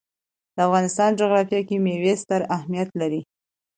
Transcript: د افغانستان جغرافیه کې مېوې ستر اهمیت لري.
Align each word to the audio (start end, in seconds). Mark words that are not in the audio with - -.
د 0.55 0.57
افغانستان 0.67 1.09
جغرافیه 1.19 1.61
کې 1.67 1.77
مېوې 1.85 2.13
ستر 2.21 2.41
اهمیت 2.55 2.89
لري. 3.01 3.21